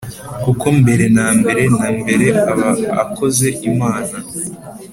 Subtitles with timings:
[0.43, 2.69] kuko mbere na mbere na mbere aba
[3.03, 4.17] akoze imana